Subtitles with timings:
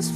[0.00, 0.08] 刚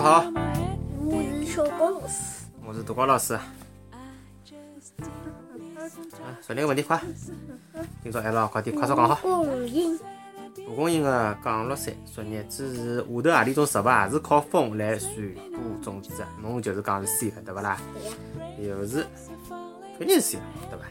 [0.00, 0.24] 好，
[1.00, 2.00] 我是小高，
[2.64, 3.34] 我是杜光老师。
[3.34, 3.42] 啊，
[6.40, 7.02] 说利个问题快，
[8.04, 9.16] 今朝还老快点，快速讲好。
[9.16, 9.98] 蒲公英，
[10.64, 15.10] 蒲公英个降落伞，昨日只是下头啊里种植物，也是靠风来传
[15.50, 17.80] 播种子，侬就是讲是 C 个，对勿啦？
[18.60, 19.04] 又是。
[19.98, 20.36] 肯定是，
[20.70, 20.86] 对伐？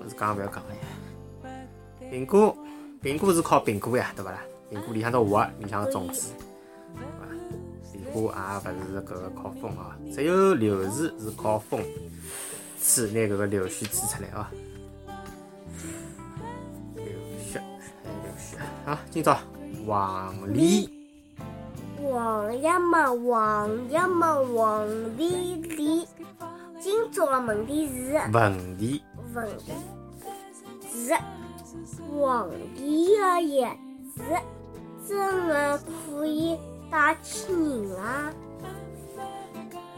[0.00, 0.80] 勿是讲勿要讲了呀。
[2.10, 2.56] 苹果，
[3.02, 4.40] 苹果是靠苹果呀，对勿啦？
[4.70, 6.32] 苹果里向头核，里向个种子，
[6.96, 7.26] 对伐？
[7.92, 11.80] 梨花也勿是搿个靠风哦，只有柳树是靠风
[12.82, 14.46] 吹拿搿个柳絮吹出来哦。
[16.96, 17.04] 柳
[17.44, 17.60] 絮，
[18.02, 18.98] 还有柳絮啊！
[19.10, 19.38] 今朝
[19.86, 20.88] 黄鹂，
[22.02, 24.88] 黄呀么黄呀么黄
[25.18, 26.06] 鹂鹂。
[26.80, 29.02] 今朝个问题是问题
[29.34, 29.70] 问题
[30.90, 31.12] 是
[32.10, 33.68] 黄鹂个叶
[34.16, 34.22] 子
[35.06, 36.58] 真的可以
[36.90, 38.32] 带起人啊？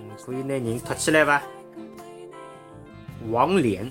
[0.00, 1.40] 嗯，可以拿人托起来伐？
[3.30, 3.88] 黄连，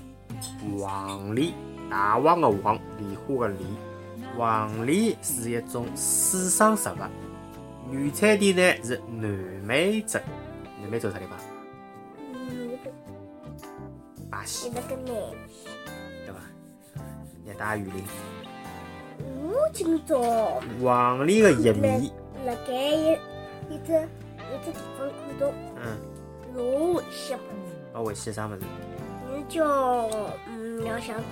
[0.78, 1.54] 黄鹂，
[1.88, 3.64] 大黄个黄，梨花个梨。
[4.36, 6.92] 黄鹂是一种水生植物，
[7.90, 9.26] 原产地呢是南
[9.64, 10.20] 美洲。
[10.82, 11.38] 南美洲啥地方？
[14.42, 15.06] 嗯，巴西你，那个南。
[16.26, 16.40] 对伐？
[17.46, 18.04] 热带雨林。
[19.40, 20.20] 我今朝
[20.82, 22.10] 黄鹂个叶面，
[22.44, 23.12] 辣盖一
[23.70, 25.96] 一只一只地方看到嗯，
[26.56, 26.62] 老
[26.94, 27.44] 危险的。
[27.94, 28.60] 老危险啥物事？
[29.30, 29.64] 你叫
[30.48, 31.24] 嗯，要想看，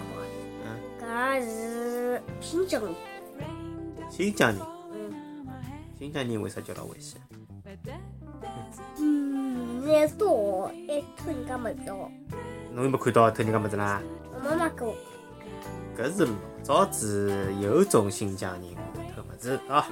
[0.64, 2.94] 嗯，搿是新疆人，
[4.08, 4.60] 新疆人，
[4.92, 5.46] 嗯
[5.98, 7.20] 新疆人为啥叫老危险？
[8.98, 10.26] 嗯，拿刀
[10.68, 12.10] 还偷人家物事哦。
[12.72, 14.00] 侬有没看到偷人家么子啦？
[14.34, 14.94] 我妈妈给我
[15.98, 16.32] 搿是老
[16.62, 18.62] 早子有种新疆人
[18.94, 19.86] 会偷物事啊，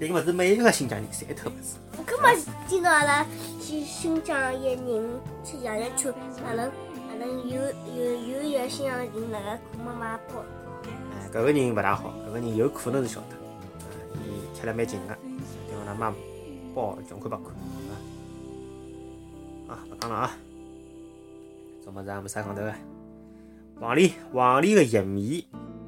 [0.00, 1.76] 迭个物事每一个新疆人侪偷物事。
[1.96, 2.28] 讲，搿么
[2.66, 3.24] 今朝阿拉
[3.60, 5.10] 去新疆一人
[5.44, 6.70] 吃羊肉串，哪能
[7.08, 7.62] 哪能有
[7.96, 8.04] 有
[8.36, 10.42] 有一个新疆人辣盖看妈妈包？
[10.84, 13.36] 哎，搿个人勿大好，搿个人有可能是小偷，
[14.14, 15.16] 呃，伊贴了蛮近个，
[15.68, 15.92] 对伐？
[15.92, 16.14] 㑚妈
[16.74, 17.46] 包穷看八看，
[19.68, 20.36] 啊，啊，勿讲了啊。
[21.84, 22.72] 这物事也没啥讲头个。
[23.78, 25.42] 黄鹂，黄鹂个叶面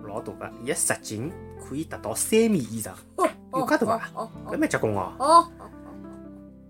[0.04, 4.10] 老大个，伊个直径可以达到三米以上，哦有介大啊？
[4.14, 5.12] 哦搿蛮结棍哦。
[5.18, 5.70] 哦哦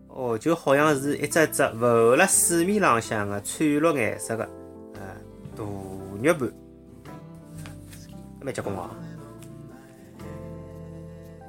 [0.09, 4.45] 哦，就好像是一只只浮辣水面浪向个翠绿颜色个
[4.95, 5.01] 呃
[5.57, 5.65] 大
[6.23, 6.49] 玉盘，
[8.41, 8.91] 搿蛮结棍哦。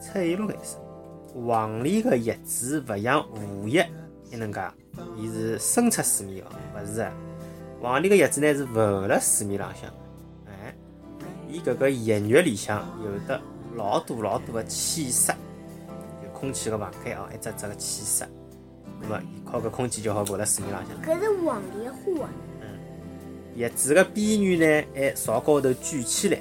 [0.01, 0.79] 翠绿颜色，
[1.33, 3.87] 黄鹂个叶子勿像荷叶
[4.31, 4.61] 一能介，
[5.15, 7.11] 伊是伸出水面个，勿是个。
[7.81, 9.89] 黄丽个叶子呢是浮辣水面浪向，
[10.47, 10.73] 哎，
[11.47, 13.39] 伊搿个叶肉里向有的
[13.75, 15.31] 老多老多个气室，
[16.21, 18.25] 就空气个房间哦，一只只个气室。
[18.99, 21.15] 那么伊靠搿空气就好浮辣水面浪向。
[21.15, 22.27] 搿是黄莲花
[22.61, 22.67] 嗯！
[23.55, 26.39] 叶子个边缘呢，还朝高头卷起来，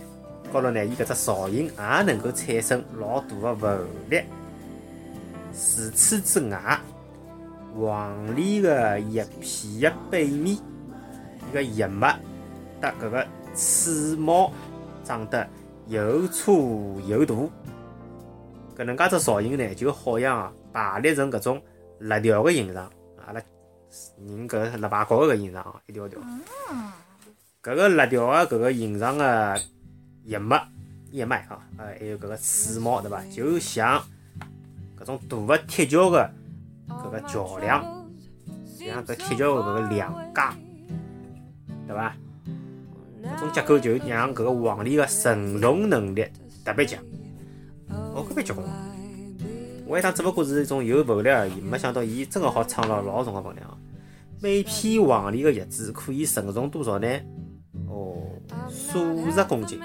[0.50, 3.66] 高头呢，伊搿只造型也能够产生老大个浮
[4.08, 4.22] 力。
[5.52, 6.80] 除此之外，
[7.78, 10.56] 黄鹂个叶片个背面，
[11.48, 12.18] 伊个叶脉
[12.80, 14.52] 搭搿个齿毛
[15.04, 15.48] 长得
[15.86, 17.34] 又粗又大，
[18.76, 21.62] 搿能介只造型呢，就好像啊排列成搿种
[22.00, 22.90] 辣条个形状，
[23.24, 23.40] 阿拉
[24.18, 26.20] 人搿辣排角个形状啊，一条条。
[27.62, 29.58] 搿个辣条个搿个形状个
[30.24, 30.68] 叶脉、
[31.10, 33.24] 叶脉啊，呃，还有搿个齿毛，对伐？
[33.32, 34.02] 就像
[34.98, 36.30] 搿种大个铁桥个
[36.88, 37.82] 搿个桥梁，
[38.78, 40.54] 像搿铁桥个搿个梁架，
[41.86, 42.14] 对伐？
[43.22, 46.24] 搿种结构就让搿个黄鹂个承重能力
[46.64, 47.02] 特别强。
[47.88, 48.70] 哦，搿蛮结棍哦！
[49.86, 53.76] 我一趟只不过是一种有浮力而已，没想到伊真个好撑牢老重个分量哦。
[54.40, 57.08] 每片黄鹂个叶子可以承重多少呢？
[57.88, 58.16] 哦，
[58.68, 59.80] 数十公斤，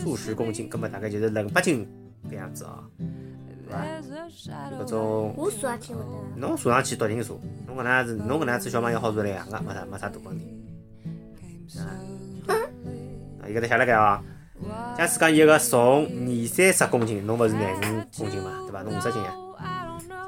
[0.00, 1.86] 数十公斤，葛末大概就是两百斤
[2.30, 3.84] 搿样子哦，对伐？
[4.70, 6.40] 就搿种，我数也听勿得。
[6.40, 10.46] 侬坐上去笃定坐，侬搿能样子，侬搿能样子小朋友好坐两个，没啥没啥大问题。
[11.78, 12.54] 啊，
[13.40, 14.20] 啊，伊搿搭写了盖哦。
[14.96, 18.82] 假使讲一个重二三十公斤，侬勿是廿五公斤嘛，对伐？
[18.82, 19.34] 侬五十斤呀。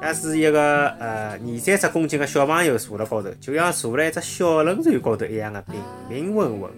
[0.01, 5.75] 假使一个呃二三十公斤个小朋友坐辣高头，就像坐辣一只小轮船高头一样个平
[6.09, 6.71] 平稳稳。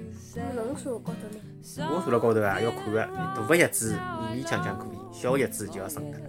[0.56, 1.42] 侬数高头呢？
[1.95, 3.03] 我坐辣高头啊，要看个
[3.36, 3.95] 大个叶子
[4.31, 6.27] 勉勉强强可以，小叶子就要省脱了。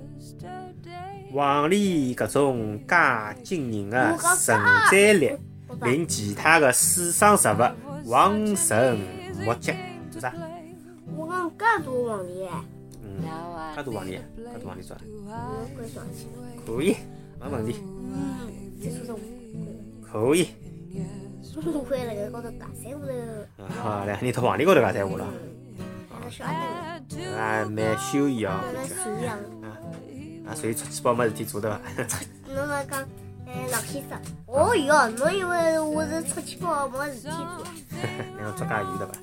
[1.30, 4.58] 黄鹂搿种介惊人个承
[4.90, 5.36] 载力，
[5.82, 8.98] 令其他的水生植物望尘
[9.44, 9.72] 莫及，
[10.10, 10.32] 做啥？
[11.16, 12.48] 我讲介大王钿，
[13.02, 15.02] 嗯，介大王钿，介大王钿做啥？
[15.26, 16.26] 我关上去。
[16.64, 16.96] 可以，
[17.40, 18.48] 没问题，嗯，
[20.02, 20.48] 可以。
[21.56, 23.12] 我会辣盖高头打三胡头，
[23.64, 25.26] 啊，两人到房里高头讲三胡了，
[26.08, 28.54] 那个小阿弟，还蛮休闲哦。
[30.46, 31.80] 啊，所以出去把没事体做对伐？
[32.46, 33.04] 侬来讲，
[33.48, 37.64] 哎，老先生，哦哟，侬以为我是出去跑没事体做？
[38.36, 39.14] 两个作家鱼的伐？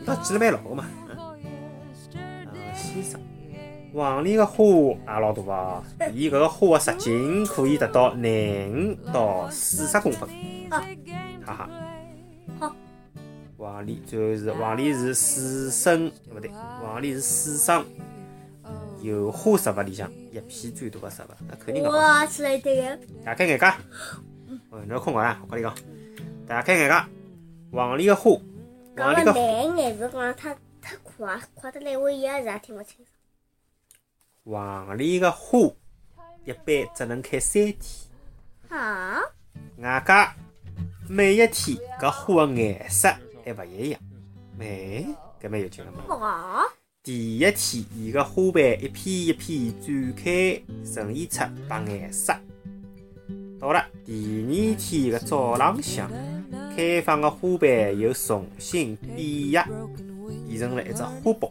[0.00, 0.84] 伊倒记了蛮牢个嘛。
[1.16, 3.20] 嗯，啊，先生，
[3.94, 10.28] 黄钿个花也老大哦，伊搿个花个直径可以达到廿五到四十公分，
[10.70, 10.82] 啊，
[11.46, 11.70] 哈哈。
[12.58, 12.74] 好。
[13.56, 17.84] 黄钿最后是黄钿是四升，勿对，黄钿是四双
[19.02, 21.90] 油花植物里向一片最大的植物，那肯定个。
[21.90, 23.66] 哇，出来这个，打开眼界，
[24.70, 25.74] 哦，侬困觉啦，我跟你讲，
[26.46, 27.08] 打开眼界，
[27.72, 28.30] 黄里的花，
[28.96, 33.12] 讲了黄钿个难眼，是讲太太快，快得来我一下子也听勿清楚。
[34.44, 35.58] 黄钿个花
[36.44, 37.78] 一般只能开三天，
[38.68, 39.20] 啊，
[39.78, 40.34] 外加
[41.08, 43.08] 每一天搿花个颜色
[43.44, 44.00] 还勿一样。
[44.58, 45.04] 哎，
[45.40, 46.26] 搿蛮有劲个嘛。
[46.26, 46.62] 啊，
[47.04, 52.32] 第一天，伊个花瓣一片一片展开，呈现出白颜色。
[53.58, 56.08] 到了第二天个早浪向，
[56.76, 59.18] 开放个花瓣又重新变
[59.50, 59.64] 叶，
[60.46, 61.50] 变成了一只花苞。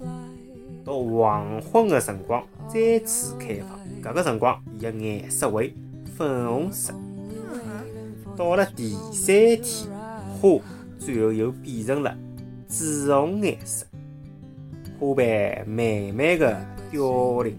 [0.86, 5.74] 到黄昏个辰光再次开放，搿个辰光伊个颜色为
[6.16, 6.94] 粉红色。
[8.38, 9.90] 到了第三天，
[10.40, 10.62] 花
[10.98, 12.18] 最后又变成了
[12.70, 13.86] 紫红颜色。
[15.02, 17.58] 花瓣慢慢的凋零，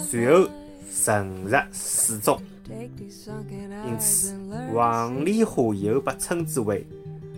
[0.00, 0.48] 随后
[0.92, 2.36] 沉入水中。
[2.68, 4.34] 因此，
[4.74, 6.84] 黄莲花又被称之为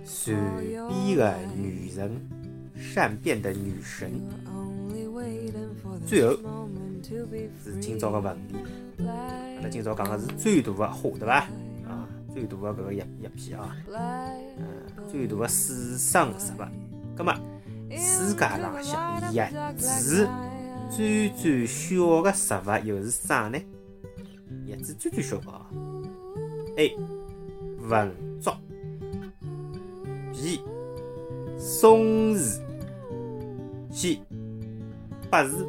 [0.06, 0.35] 善
[0.88, 2.11] 变的女神，
[2.75, 4.11] 善变的女神。
[6.06, 6.35] 最后
[7.62, 8.55] 是今朝个问题，
[9.06, 11.35] 阿拉今朝讲的是最大的花，对伐？
[11.87, 13.76] 啊，最大的搿个叶叶片啊，
[14.56, 14.67] 嗯，
[15.06, 16.64] 最大的水生植物。
[17.14, 17.35] 葛末
[17.91, 20.29] 世界浪向叶子
[20.91, 23.59] 最最小的植物又是啥呢？
[24.67, 25.67] 叶子最最小个啊
[26.77, 26.97] ？A.
[27.81, 28.51] 文竹
[30.33, 30.61] B.
[31.59, 32.61] 松树
[33.91, 34.21] C.
[35.31, 35.67] 柏树。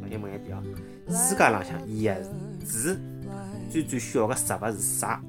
[0.00, 0.62] 重新问一遍啊！
[1.08, 2.20] 世界浪向叶
[2.64, 2.98] 子
[3.70, 5.22] 最最小的植物是啥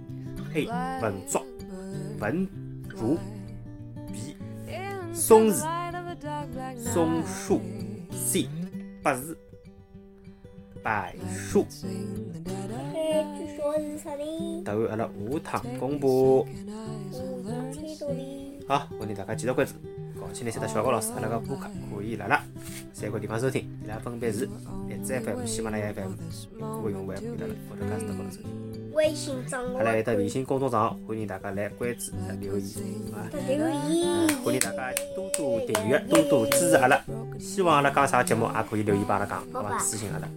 [0.54, 0.68] ？A.
[1.02, 1.40] 文竹
[2.20, 2.48] 文
[2.90, 3.18] 竹
[5.22, 5.66] 松树
[6.84, 7.62] 松树。
[8.12, 8.50] C.
[9.04, 9.38] 柏字。
[10.82, 11.64] 柏树。
[14.66, 15.12] 答案阿拉下
[15.44, 16.48] 趟公布。
[18.68, 19.74] 好，欢迎大家继续关注。
[20.20, 22.44] 搞清那些的小高老师阿拉个播客，可以辣辣
[23.02, 23.68] 三个地方收听。
[23.84, 24.48] 伊拉分别是
[24.88, 26.12] 荔枝 FM、喜马拉雅 FM，
[26.60, 28.94] 各个用户也可以辣辣 Podcast 高头收听。
[28.94, 32.68] 微信账号阿拉有得微信公众账号，欢迎大家来关注和留言
[33.12, 33.26] 啊！
[33.48, 34.30] 留言。
[34.44, 37.02] 欢迎大家多多订阅，多多支持阿拉。
[37.40, 39.80] 希望阿拉讲啥节目，也可以留言帮阿拉讲，好伐？
[39.80, 40.28] 私信阿拉。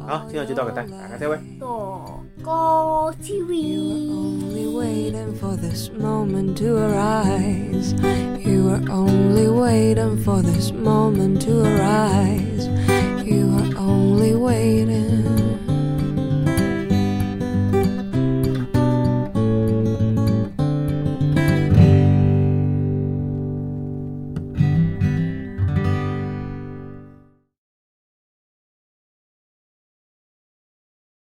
[0.00, 1.38] 嗯，好，今朝就到搿搭，大家再会。
[1.58, 4.00] 到高 TV。